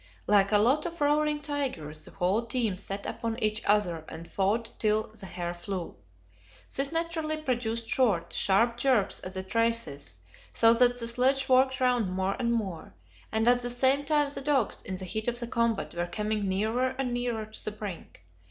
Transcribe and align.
Like 0.25 0.51
a 0.51 0.57
lot 0.57 0.87
of 0.87 0.99
roaring 0.99 1.41
tigers, 1.41 2.05
the 2.05 2.09
whole 2.09 2.47
team 2.47 2.75
set 2.75 3.05
upon 3.05 3.37
each 3.37 3.63
other 3.65 4.03
and 4.09 4.27
fought 4.27 4.71
till 4.79 5.11
the 5.13 5.27
hair 5.27 5.53
flew. 5.53 5.95
This 6.75 6.91
naturally 6.91 7.43
produced 7.43 7.87
short, 7.87 8.33
sharp 8.33 8.77
jerks 8.77 9.21
at 9.23 9.35
the 9.35 9.43
traces, 9.43 10.17
so 10.51 10.73
that 10.73 10.97
the 10.99 11.07
sledge 11.07 11.47
worked 11.47 11.79
round 11.79 12.09
more 12.11 12.33
and 12.39 12.51
more, 12.51 12.95
and 13.31 13.47
at 13.47 13.61
the 13.61 13.69
same 13.69 14.03
time 14.03 14.31
the 14.31 14.41
dogs, 14.41 14.81
in 14.81 14.95
the 14.97 15.05
heat 15.05 15.27
of 15.27 15.39
the 15.39 15.45
combat, 15.45 15.93
were 15.93 16.07
coming 16.07 16.49
nearer 16.49 16.95
and 16.97 17.13
nearer 17.13 17.45
to 17.45 17.63
the 17.65 17.71
brink. 17.71 18.23